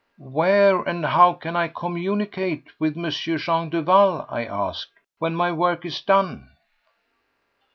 "Where 0.33 0.81
and 0.81 1.05
how 1.05 1.33
can 1.33 1.55
I 1.55 1.67
communicate 1.67 2.69
with 2.79 2.97
M. 2.97 3.07
Jean 3.11 3.69
Duval," 3.69 4.25
I 4.29 4.45
asked, 4.45 4.89
"when 5.19 5.35
my 5.35 5.51
work 5.51 5.85
is 5.85 6.01
done?" 6.01 6.49